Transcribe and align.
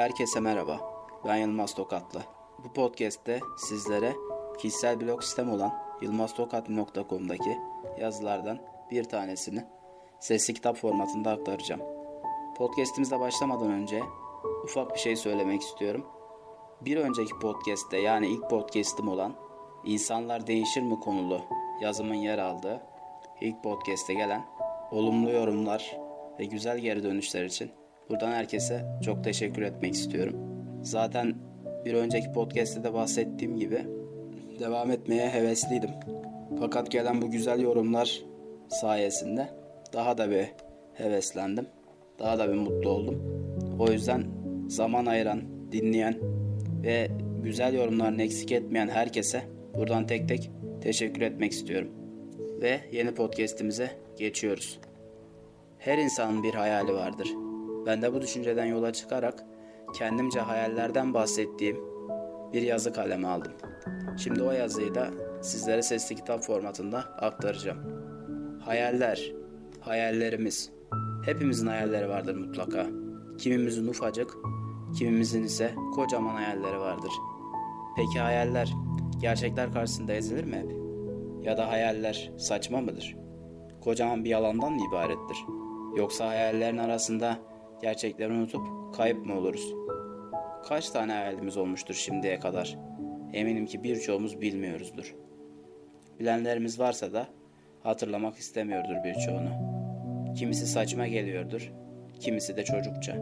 Herkese 0.00 0.40
merhaba. 0.40 0.80
Ben 1.26 1.36
Yılmaz 1.36 1.74
Tokatlı. 1.74 2.22
Bu 2.64 2.72
podcast'te 2.72 3.40
sizlere 3.56 4.12
kişisel 4.58 5.00
blog 5.00 5.22
sistem 5.22 5.50
olan 5.50 5.74
yılmaztokatlı.com'daki 6.02 7.58
yazılardan 8.00 8.58
bir 8.90 9.04
tanesini 9.04 9.64
sesli 10.20 10.54
kitap 10.54 10.76
formatında 10.76 11.30
aktaracağım. 11.30 11.80
Podcast'imize 12.56 13.20
başlamadan 13.20 13.70
önce 13.70 14.02
ufak 14.64 14.94
bir 14.94 14.98
şey 14.98 15.16
söylemek 15.16 15.62
istiyorum. 15.62 16.06
Bir 16.80 16.96
önceki 16.96 17.38
podcast'te 17.42 17.98
yani 17.98 18.28
ilk 18.28 18.50
podcast'im 18.50 19.08
olan 19.08 19.34
İnsanlar 19.84 20.46
Değişir 20.46 20.82
mi 20.82 21.00
konulu 21.00 21.40
yazımın 21.80 22.14
yer 22.14 22.38
aldığı 22.38 22.82
ilk 23.40 23.62
podcast'e 23.62 24.14
gelen 24.14 24.46
olumlu 24.90 25.30
yorumlar 25.30 25.96
ve 26.38 26.44
güzel 26.44 26.78
geri 26.78 27.02
dönüşler 27.02 27.44
için 27.44 27.79
buradan 28.10 28.32
herkese 28.32 28.84
çok 29.04 29.24
teşekkür 29.24 29.62
etmek 29.62 29.94
istiyorum. 29.94 30.36
Zaten 30.82 31.34
bir 31.84 31.94
önceki 31.94 32.32
podcast'te 32.32 32.84
de 32.84 32.94
bahsettiğim 32.94 33.56
gibi 33.56 33.86
devam 34.60 34.90
etmeye 34.90 35.28
hevesliydim. 35.28 35.90
Fakat 36.58 36.90
gelen 36.90 37.22
bu 37.22 37.30
güzel 37.30 37.60
yorumlar 37.60 38.22
sayesinde 38.68 39.48
daha 39.92 40.18
da 40.18 40.30
bir 40.30 40.46
heveslendim. 40.94 41.66
Daha 42.18 42.38
da 42.38 42.48
bir 42.48 42.58
mutlu 42.58 42.90
oldum. 42.90 43.22
O 43.78 43.92
yüzden 43.92 44.24
zaman 44.68 45.06
ayıran, 45.06 45.42
dinleyen 45.72 46.18
ve 46.82 47.08
güzel 47.42 47.74
yorumlarını 47.74 48.22
eksik 48.22 48.52
etmeyen 48.52 48.88
herkese 48.88 49.42
buradan 49.74 50.06
tek 50.06 50.28
tek 50.28 50.50
teşekkür 50.80 51.20
etmek 51.20 51.52
istiyorum. 51.52 51.88
Ve 52.60 52.80
yeni 52.92 53.14
podcast'imize 53.14 53.90
geçiyoruz. 54.18 54.80
Her 55.78 55.98
insanın 55.98 56.42
bir 56.42 56.54
hayali 56.54 56.92
vardır. 56.92 57.28
Ben 57.86 58.02
de 58.02 58.14
bu 58.14 58.22
düşünceden 58.22 58.64
yola 58.64 58.92
çıkarak 58.92 59.44
kendimce 59.94 60.40
hayallerden 60.40 61.14
bahsettiğim 61.14 61.76
bir 62.52 62.62
yazı 62.62 62.92
kaleme 62.92 63.28
aldım. 63.28 63.52
Şimdi 64.18 64.42
o 64.42 64.50
yazıyı 64.50 64.94
da 64.94 65.10
sizlere 65.42 65.82
sesli 65.82 66.16
kitap 66.16 66.42
formatında 66.42 66.98
aktaracağım. 66.98 67.78
Hayaller, 68.60 69.32
hayallerimiz. 69.80 70.70
Hepimizin 71.24 71.66
hayalleri 71.66 72.08
vardır 72.08 72.34
mutlaka. 72.34 72.86
Kimimizin 73.38 73.86
ufacık, 73.86 74.36
kimimizin 74.98 75.42
ise 75.42 75.74
kocaman 75.94 76.34
hayalleri 76.34 76.78
vardır. 76.78 77.12
Peki 77.96 78.20
hayaller 78.20 78.74
gerçekler 79.20 79.72
karşısında 79.72 80.12
ezilir 80.12 80.44
mi 80.44 80.56
hep? 80.56 80.70
Ya 81.46 81.56
da 81.56 81.68
hayaller 81.68 82.32
saçma 82.38 82.80
mıdır? 82.80 83.16
Kocaman 83.80 84.24
bir 84.24 84.30
yalandan 84.30 84.72
mı 84.72 84.80
ibarettir? 84.88 85.36
Yoksa 85.96 86.28
hayallerin 86.28 86.78
arasında 86.78 87.38
gerçekleri 87.82 88.32
unutup 88.32 88.94
kayıp 88.96 89.26
mı 89.26 89.38
oluruz? 89.38 89.74
Kaç 90.68 90.90
tane 90.90 91.12
hayalimiz 91.12 91.56
olmuştur 91.56 91.94
şimdiye 91.94 92.40
kadar? 92.40 92.78
Eminim 93.32 93.66
ki 93.66 93.84
birçoğumuz 93.84 94.40
bilmiyoruzdur. 94.40 95.14
Bilenlerimiz 96.20 96.78
varsa 96.78 97.12
da 97.12 97.26
hatırlamak 97.82 98.36
istemiyordur 98.36 98.94
birçoğunu. 99.04 99.50
Kimisi 100.34 100.66
saçma 100.66 101.06
geliyordur, 101.06 101.72
kimisi 102.20 102.56
de 102.56 102.64
çocukça. 102.64 103.16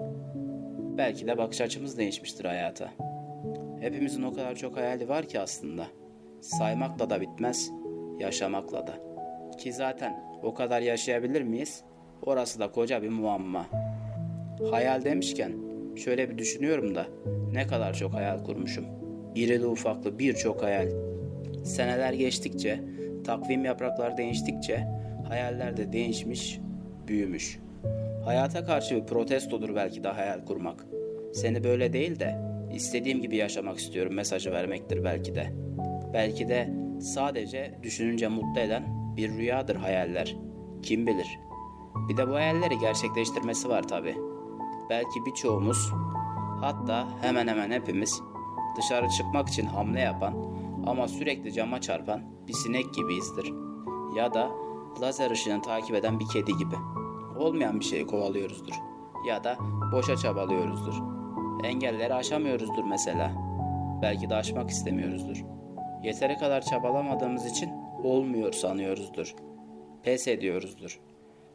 Belki 0.98 1.27
de 1.27 1.39
bakış 1.39 1.61
açımız 1.61 1.98
değişmiştir 1.98 2.45
hayata. 2.45 2.91
Hepimizin 3.81 4.22
o 4.22 4.34
kadar 4.34 4.55
çok 4.55 4.77
hayali 4.77 5.09
var 5.09 5.28
ki 5.28 5.41
aslında. 5.41 5.87
Saymakla 6.41 7.11
da 7.11 7.20
bitmez, 7.20 7.70
yaşamakla 8.19 8.87
da. 8.87 8.95
Ki 9.59 9.72
zaten 9.72 10.25
o 10.43 10.55
kadar 10.55 10.81
yaşayabilir 10.81 11.43
miyiz? 11.43 11.84
Orası 12.22 12.61
da 12.61 12.72
koca 12.72 13.03
bir 13.03 13.09
muamma. 13.09 13.67
Hayal 14.70 15.05
demişken 15.05 15.53
şöyle 15.97 16.31
bir 16.31 16.39
düşünüyorum 16.39 16.95
da 16.95 17.06
ne 17.53 17.67
kadar 17.67 17.95
çok 17.95 18.14
hayal 18.14 18.44
kurmuşum. 18.44 18.84
İrili 19.34 19.66
ufaklı 19.66 20.19
birçok 20.19 20.62
hayal. 20.62 20.91
Seneler 21.65 22.12
geçtikçe, 22.12 22.81
takvim 23.25 23.65
yapraklar 23.65 24.16
değiştikçe 24.16 24.87
hayaller 25.28 25.77
de 25.77 25.93
değişmiş, 25.93 26.60
büyümüş. 27.09 27.59
Hayata 28.25 28.65
karşı 28.65 28.97
bir 28.97 29.06
protestodur 29.06 29.75
belki 29.75 30.05
de 30.05 30.09
hayal 30.09 30.44
kurmak. 30.44 30.87
Seni 31.34 31.65
böyle 31.65 31.93
değil 31.93 32.21
de 32.21 32.38
istediğim 32.75 33.22
gibi 33.22 33.37
yaşamak 33.37 33.78
istiyorum 33.78 34.15
mesajı 34.15 34.53
vermektir 34.53 35.05
belki 35.05 35.34
de. 35.34 35.47
Belki 36.12 36.49
de 36.49 36.71
sadece 37.00 37.75
düşününce 37.82 38.28
mutlu 38.28 38.61
eden 38.61 38.82
bir 39.16 39.31
rüyadır 39.31 39.77
hayaller. 39.77 40.37
Kim 40.82 41.06
bilir? 41.06 41.38
Bir 42.09 42.16
de 42.16 42.28
bu 42.28 42.34
hayalleri 42.34 42.78
gerçekleştirmesi 42.78 43.69
var 43.69 43.88
tabi. 43.88 44.15
Belki 44.91 45.26
birçoğumuz, 45.26 45.93
hatta 46.60 47.09
hemen 47.21 47.49
hemen 47.49 47.71
hepimiz 47.71 48.22
dışarı 48.76 49.09
çıkmak 49.09 49.49
için 49.49 49.66
hamle 49.66 50.00
yapan 50.00 50.34
ama 50.87 51.09
sürekli 51.09 51.53
cama 51.53 51.81
çarpan 51.81 52.22
bir 52.49 52.53
sinek 52.53 52.94
gibiyizdir. 52.94 53.53
Ya 54.16 54.34
da 54.34 54.50
lazer 55.00 55.31
ışığını 55.31 55.62
takip 55.62 55.94
eden 55.97 56.21
bir 56.21 56.28
kedi 56.28 56.56
gibi. 56.56 56.75
Olmayan 57.38 57.81
bir 57.81 57.84
şeyi 57.84 58.06
kovalıyoruzdur. 58.06 58.75
Ya 59.26 59.44
da 59.44 59.56
boşa 59.93 60.16
çabalıyoruzdur. 60.16 60.94
Engelleri 61.65 62.15
aşamıyoruzdur 62.15 62.84
mesela. 62.84 63.32
Belki 64.03 64.31
de 64.31 64.34
aşmak 64.34 64.70
istemiyoruzdur. 64.70 65.44
Yeteri 66.03 66.38
kadar 66.38 66.60
çabalamadığımız 66.60 67.47
için 67.47 67.70
olmuyor 68.05 68.53
sanıyoruzdur. 68.53 69.34
Pes 70.03 70.28
ediyoruzdur. 70.28 71.00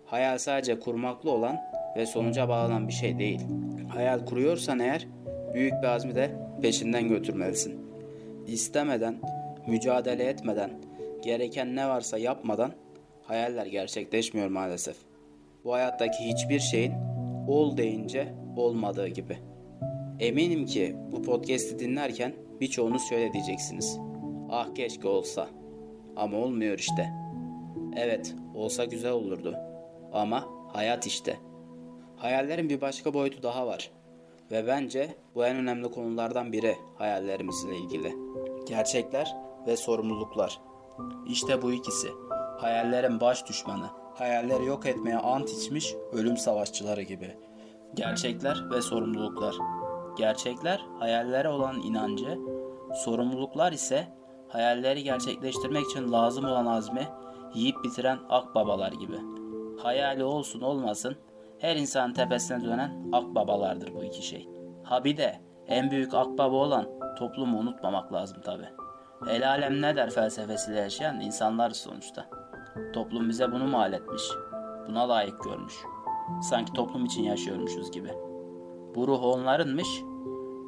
Hayal 0.06 0.38
sadece 0.38 0.80
kurmaklı 0.80 1.32
olan 1.32 1.58
ve 1.96 2.06
sonuca 2.06 2.50
bağlanan 2.50 2.88
bir 2.88 2.94
şey 2.94 3.20
değil. 3.20 3.42
Hayal 3.90 4.26
kuruyorsan 4.26 4.80
eğer 4.80 5.08
büyük 5.54 5.74
bir 5.82 5.88
azmi 5.88 6.16
de 6.16 6.32
peşinden 6.62 7.08
götürmelisin. 7.10 7.82
İstemeden, 8.48 9.16
mücadele 9.68 10.24
etmeden, 10.24 10.72
gereken 11.22 11.76
ne 11.76 11.88
varsa 11.88 12.18
yapmadan 12.18 12.72
hayaller 13.24 13.66
gerçekleşmiyor 13.66 14.48
maalesef. 14.48 14.98
Bu 15.64 15.74
hayattaki 15.74 16.24
hiçbir 16.24 16.60
şeyin 16.60 16.94
ol 17.48 17.78
deyince 17.78 18.34
olmadığı 18.56 19.08
gibi. 19.08 19.38
Eminim 20.20 20.66
ki 20.66 20.96
bu 21.12 21.22
podcast'i 21.22 21.80
dinlerken 21.80 22.34
birçoğunuz 22.62 23.10
şöyle 23.10 23.34
diyeceksiniz. 23.34 24.00
Ah 24.50 24.76
keşke 24.76 25.08
olsa. 25.08 25.48
Ama 26.16 26.38
olmuyor 26.38 26.80
işte. 26.80 27.10
Evet, 27.96 28.36
olsa 28.56 28.86
güzel 28.86 29.12
olurdu. 29.12 29.56
Ama 30.14 30.48
hayat 30.68 31.08
işte. 31.08 31.38
Hayallerin 32.18 32.70
bir 32.70 32.82
başka 32.82 33.14
boyutu 33.14 33.44
daha 33.44 33.68
var. 33.68 33.92
Ve 34.52 34.68
bence 34.68 35.16
bu 35.36 35.46
en 35.46 35.56
önemli 35.56 35.92
konulardan 35.92 36.52
biri 36.52 36.78
hayallerimizle 36.98 37.78
ilgili. 37.78 38.16
Gerçekler 38.68 39.36
ve 39.68 39.78
sorumluluklar. 39.78 40.62
İşte 41.28 41.62
bu 41.62 41.72
ikisi. 41.72 42.08
Hayallerin 42.58 43.20
baş 43.20 43.48
düşmanı. 43.48 43.90
Hayalleri 44.16 44.66
yok 44.66 44.86
etmeye 44.86 45.18
ant 45.18 45.50
içmiş 45.50 45.96
ölüm 46.12 46.38
savaşçıları 46.38 47.02
gibi. 47.02 47.38
Gerçekler 47.94 48.70
ve 48.72 48.82
sorumluluklar. 48.82 49.56
Gerçekler 50.18 50.86
hayallere 51.00 51.50
olan 51.50 51.82
inancı, 51.82 52.40
sorumluluklar 52.96 53.72
ise 53.72 54.08
hayalleri 54.48 55.04
gerçekleştirmek 55.04 55.86
için 55.86 56.12
lazım 56.12 56.46
olan 56.46 56.66
azmi 56.66 57.08
yiyip 57.54 57.84
bitiren 57.84 58.20
akbabalar 58.30 58.92
gibi. 58.92 59.18
Hayali 59.78 60.24
olsun 60.24 60.62
olmasın 60.62 61.16
her 61.64 61.76
insan 61.76 62.14
tepesine 62.14 62.64
dönen 62.64 63.10
akbabalardır 63.12 63.94
bu 63.96 64.04
iki 64.04 64.28
şey. 64.28 64.50
Ha 64.84 65.04
bir 65.04 65.18
de 65.18 65.42
en 65.68 65.92
büyük 65.92 66.14
akbaba 66.14 66.56
olan 66.56 66.90
toplumu 67.20 67.60
unutmamak 67.60 68.14
lazım 68.14 68.42
tabi. 68.42 68.70
El 69.30 69.50
alem 69.50 69.82
ne 69.82 69.96
der 69.96 70.10
felsefesiyle 70.10 70.80
yaşayan 70.80 71.20
insanlar 71.20 71.70
sonuçta. 71.70 72.30
Toplum 72.94 73.30
bize 73.30 73.52
bunu 73.52 73.68
mal 73.68 73.94
etmiş. 73.94 74.22
Buna 74.88 75.10
layık 75.10 75.44
görmüş. 75.44 75.74
Sanki 76.42 76.74
toplum 76.74 77.06
için 77.06 77.24
yaşıyormuşuz 77.24 77.92
gibi. 77.92 78.10
Bu 78.96 79.08
ruh 79.08 79.24
onlarınmış, 79.24 79.88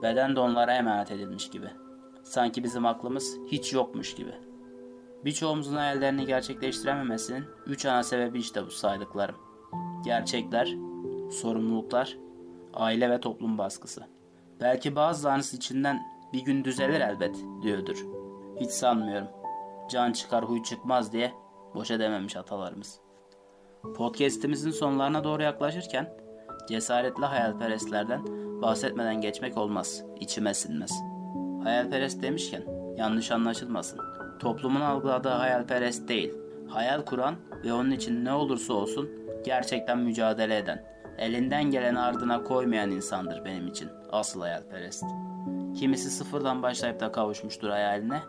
beden 0.02 0.36
de 0.36 0.40
onlara 0.40 0.74
emanet 0.74 1.12
edilmiş 1.12 1.50
gibi. 1.50 1.70
Sanki 2.24 2.64
bizim 2.64 2.86
aklımız 2.86 3.38
hiç 3.48 3.74
yokmuş 3.74 4.16
gibi. 4.16 4.34
Birçoğumuzun 5.26 5.76
hayallerini 5.76 6.26
gerçekleştirememesinin 6.26 7.46
üç 7.66 7.86
ana 7.86 8.04
sebebi 8.04 8.40
işte 8.40 8.66
bu 8.66 8.72
saydıklarım. 8.72 9.36
Gerçekler, 10.04 10.76
sorumluluklar, 11.32 12.18
aile 12.74 13.10
ve 13.10 13.20
toplum 13.20 13.58
baskısı. 13.58 14.04
Belki 14.62 14.96
bazılarınız 14.96 15.54
içinden 15.54 16.02
bir 16.34 16.40
gün 16.40 16.64
düzelir 16.64 17.02
elbet 17.02 17.36
diyordur. 17.62 18.06
Hiç 18.60 18.72
sanmıyorum. 18.72 19.28
Can 19.90 20.12
çıkar 20.12 20.46
huy 20.46 20.64
çıkmaz 20.64 21.14
diye 21.14 21.34
boşa 21.76 22.00
dememiş 22.00 22.36
atalarımız. 22.36 23.00
Podcast'imizin 23.96 24.72
sonlarına 24.72 25.24
doğru 25.24 25.44
yaklaşırken 25.44 26.14
cesaretli 26.70 27.26
hayalperestlerden 27.26 28.22
bahsetmeden 28.62 29.22
geçmek 29.22 29.58
olmaz, 29.58 30.04
içime 30.20 30.54
sinmez. 30.54 30.92
Hayalperest 31.64 32.22
demişken 32.24 32.64
yanlış 32.98 33.32
anlaşılmasın. 33.32 34.00
Toplumun 34.40 34.82
algıladığı 34.82 35.30
hayalperest 35.30 36.08
değil, 36.08 36.34
hayal 36.68 37.02
kuran 37.02 37.36
ve 37.64 37.74
onun 37.74 37.92
için 37.92 38.26
ne 38.26 38.34
olursa 38.34 38.74
olsun 38.74 39.10
gerçekten 39.46 39.98
mücadele 39.98 40.58
eden, 40.58 40.96
Elinden 41.18 41.64
gelen 41.64 41.96
ardına 41.96 42.44
koymayan 42.44 42.92
insandır 42.92 43.46
benim 43.46 43.68
için 43.68 43.90
asıl 44.12 44.42
hayalperest. 44.42 45.04
Kimisi 45.76 46.10
sıfırdan 46.10 46.64
başlayıp 46.64 47.00
da 47.00 47.12
kavuşmuştur 47.12 47.70
hayaline, 47.70 48.20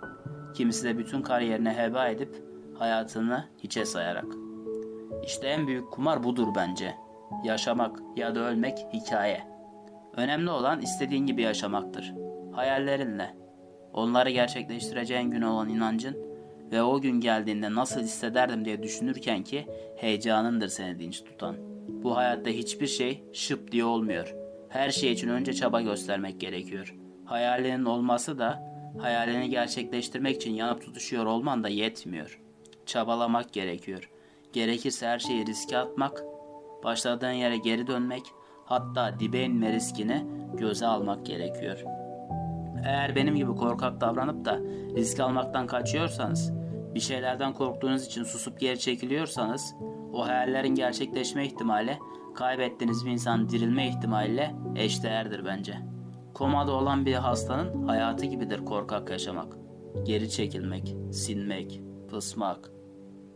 kimisi 0.55 0.85
de 0.85 0.99
bütün 0.99 1.23
kariyerini 1.23 1.71
heba 1.71 2.09
edip 2.09 2.43
hayatını 2.79 3.45
hiçe 3.59 3.85
sayarak. 3.85 4.27
İşte 5.25 5.49
en 5.49 5.67
büyük 5.67 5.91
kumar 5.91 6.25
budur 6.25 6.49
bence. 6.57 6.95
Yaşamak 7.45 8.01
ya 8.17 8.35
da 8.35 8.41
ölmek 8.41 8.79
hikaye. 8.93 9.43
Önemli 10.17 10.51
olan 10.51 10.81
istediğin 10.81 11.27
gibi 11.27 11.43
yaşamaktır. 11.43 12.15
Hayallerinle. 12.53 13.37
Onları 13.93 14.31
gerçekleştireceğin 14.31 15.31
gün 15.31 15.43
olan 15.43 15.69
inancın 15.69 16.26
ve 16.73 16.83
o 16.83 17.01
gün 17.01 17.21
geldiğinde 17.21 17.75
nasıl 17.75 18.01
hissederdim 18.01 18.65
diye 18.65 18.83
düşünürken 18.83 19.45
ki 19.45 19.67
heyecanındır 19.97 20.69
seni 20.69 20.99
dinç 20.99 21.25
tutan. 21.25 21.57
Bu 21.89 22.17
hayatta 22.17 22.51
hiçbir 22.51 22.87
şey 22.87 23.25
şıp 23.33 23.73
diye 23.73 23.85
olmuyor. 23.85 24.35
Her 24.69 24.91
şey 24.91 25.13
için 25.13 25.29
önce 25.29 25.55
çaba 25.55 25.81
göstermek 25.81 26.41
gerekiyor. 26.41 26.95
Hayalinin 27.25 27.85
olması 27.85 28.39
da 28.39 28.63
hayalini 28.99 29.51
gerçekleştirmek 29.51 30.37
için 30.37 30.55
yanıp 30.55 30.83
tutuşuyor 30.83 31.27
olman 31.27 31.65
da 31.65 31.69
yetmiyor. 31.69 32.41
Çabalamak 32.87 33.53
gerekiyor. 33.53 34.11
Gerekirse 34.53 35.07
her 35.07 35.19
şeyi 35.19 35.47
riske 35.47 35.79
atmak, 35.79 36.25
başladığın 36.85 37.31
yere 37.31 37.57
geri 37.57 37.87
dönmek, 37.87 38.23
hatta 38.65 39.21
dibe 39.21 39.43
inme 39.43 39.73
riskini 39.73 40.27
göze 40.55 40.87
almak 40.87 41.27
gerekiyor. 41.27 41.96
Eğer 42.87 43.17
benim 43.17 43.37
gibi 43.37 43.55
korkak 43.55 44.01
davranıp 44.01 44.45
da 44.45 44.59
risk 44.97 45.21
almaktan 45.21 45.67
kaçıyorsanız, 45.67 46.53
bir 46.95 47.01
şeylerden 47.01 47.53
korktuğunuz 47.53 48.07
için 48.07 48.25
susup 48.25 48.61
geri 48.61 48.79
çekiliyorsanız, 48.79 49.75
o 50.13 50.27
hayallerin 50.27 50.75
gerçekleşme 50.75 51.47
ihtimali, 51.47 51.99
kaybettiğiniz 52.35 53.07
bir 53.07 53.11
insanın 53.11 53.49
dirilme 53.49 53.89
ihtimaliyle 53.89 54.55
eşdeğerdir 54.77 55.45
bence. 55.45 55.75
Komada 56.35 56.73
olan 56.73 57.07
bir 57.07 57.15
hastanın 57.15 57.89
hayatı 57.89 58.27
gibidir 58.27 58.65
korkak 58.65 59.11
yaşamak. 59.11 59.57
Geri 60.05 60.31
çekilmek, 60.31 60.97
sinmek, 61.13 61.81
pısmak. 62.11 62.71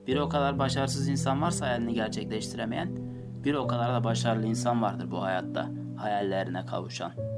Bir 0.06 0.16
o 0.16 0.28
kadar 0.28 0.58
başarısız 0.58 1.08
insan 1.08 1.42
varsa 1.42 1.66
hayalini 1.66 1.94
gerçekleştiremeyen, 1.94 2.96
bir 3.44 3.54
o 3.54 3.66
kadar 3.66 3.94
da 3.94 4.04
başarılı 4.04 4.46
insan 4.46 4.82
vardır 4.82 5.10
bu 5.10 5.22
hayatta 5.22 5.70
hayallerine 5.96 6.66
kavuşan. 6.66 7.29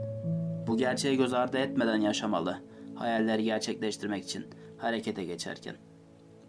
Bu 0.67 0.77
gerçeği 0.77 1.17
göz 1.17 1.35
ardı 1.35 1.59
etmeden 1.59 2.01
yaşamalı, 2.01 2.57
hayalleri 2.95 3.45
gerçekleştirmek 3.45 4.25
için 4.25 4.47
harekete 4.79 5.25
geçerken. 5.25 5.75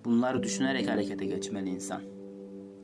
Bunları 0.06 0.44
düşünerek 0.44 0.90
harekete 0.90 1.26
geçmeli 1.26 1.70
insan. 1.70 2.02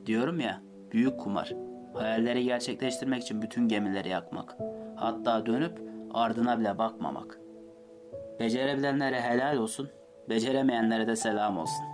Diyorum 0.06 0.40
ya, 0.40 0.62
büyük 0.92 1.20
kumar. 1.20 1.52
Hayalleri 1.94 2.44
gerçekleştirmek 2.44 3.22
için 3.22 3.42
bütün 3.42 3.68
gemileri 3.68 4.08
yakmak. 4.08 4.56
Hatta 4.96 5.46
dönüp 5.46 5.82
ardına 6.14 6.60
bile 6.60 6.78
bakmamak. 6.78 7.40
Becerebilenlere 8.40 9.20
helal 9.20 9.56
olsun, 9.56 9.88
beceremeyenlere 10.28 11.06
de 11.06 11.16
selam 11.16 11.58
olsun. 11.58 11.84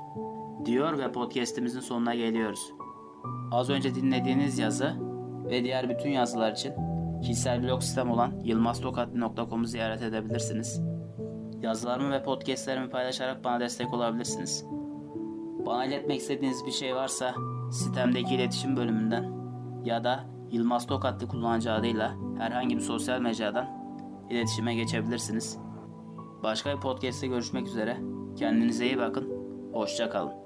Diyor 0.65 0.99
ve 0.99 1.13
podcast'imizin 1.13 1.81
sonuna 1.81 2.15
geliyoruz. 2.15 2.73
Az 3.53 3.71
önce 3.71 3.95
dinlediğiniz 3.95 4.59
yazı 4.59 4.93
ve 5.51 5.65
diğer 5.65 5.89
bütün 5.89 6.11
yazılar 6.11 6.53
için 6.53 6.73
kişisel 7.23 7.63
blog 7.63 7.83
sistem 7.83 8.11
olan 8.11 8.41
yılmaztokatli.com'u 8.45 9.65
ziyaret 9.65 10.03
edebilirsiniz. 10.03 10.83
Yazılarımı 11.63 12.11
ve 12.11 12.23
podcastlerimi 12.23 12.91
paylaşarak 12.91 13.45
bana 13.45 13.61
destek 13.61 13.95
olabilirsiniz. 13.95 14.65
Bana 15.67 15.85
iletmek 15.85 16.21
istediğiniz 16.21 16.67
bir 16.67 16.73
şey 16.73 16.95
varsa 16.95 17.35
sitemdeki 17.73 18.35
iletişim 18.35 18.77
bölümünden 18.77 19.33
ya 19.85 20.05
da 20.05 20.25
Yılmaz 20.51 20.87
Tokatlı 20.87 21.29
kullanıcı 21.29 21.73
adıyla 21.73 22.17
herhangi 22.39 22.77
bir 22.77 22.81
sosyal 22.81 23.21
mecradan 23.21 23.67
iletişime 24.31 24.75
geçebilirsiniz. 24.75 25.59
Başka 26.43 26.77
bir 26.77 26.81
podcast'te 26.81 27.27
görüşmek 27.27 27.67
üzere. 27.67 27.97
Kendinize 28.39 28.87
iyi 28.87 28.99
bakın. 28.99 29.33
Hoşça 29.73 30.11
kalın. 30.11 30.46